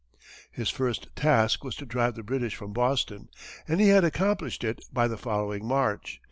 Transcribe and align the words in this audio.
His 0.51 0.71
first 0.71 1.15
task 1.15 1.63
was 1.63 1.75
to 1.75 1.85
drive 1.85 2.15
the 2.15 2.23
British 2.23 2.55
from 2.55 2.73
Boston, 2.73 3.29
and 3.67 3.79
he 3.79 3.89
had 3.89 4.03
accomplished 4.03 4.63
it 4.63 4.83
by 4.91 5.07
the 5.07 5.15
following 5.15 5.63
March. 5.63 6.19